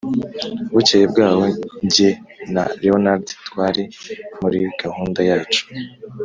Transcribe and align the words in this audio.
Bukeye 0.73 1.05
bwaho 1.11 1.43
jye 1.93 2.09
na 2.53 2.63
leonard 2.81 3.25
twari 3.47 3.83
muri 4.39 4.59
gahunda 4.81 5.19
yacu 5.29 5.61